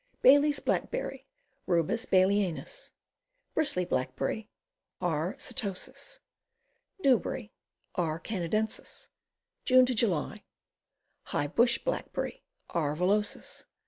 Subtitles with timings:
[0.23, 1.27] Bailey's Blackberry.
[1.67, 2.89] Rubus Baileyanus.
[3.53, 4.49] Bristly Blackberry.
[4.99, 5.35] R.
[5.37, 6.21] setosus.
[7.03, 7.53] Dewberry.
[7.93, 8.17] R.
[8.17, 9.09] Canadensis.
[9.63, 10.43] June July.
[11.25, 12.41] High Bush Blackberry.
[12.73, 12.95] jR.
[12.97, 13.65] villosiis.